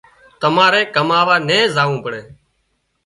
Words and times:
تماري 0.41 0.81
ڪماوا 0.95 1.35
نين 1.47 1.63
زاوون 1.75 1.97
پڙي 2.03 2.21